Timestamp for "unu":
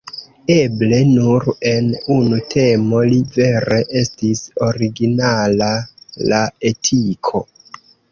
2.15-2.39